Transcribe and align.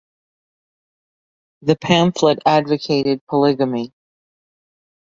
The 1.61 1.75
pamphlet 1.75 2.39
advocated 2.47 3.21
polygamy. 3.29 3.93